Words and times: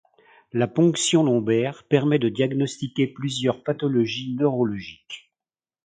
La 0.51 0.67
ponction 0.67 1.21
lombaire 1.21 1.83
permet 1.83 2.17
de 2.17 2.27
diagnostiquer 2.27 3.05
plusieurs 3.05 3.63
pathologies 3.63 4.33
neurologiques. 4.33 5.31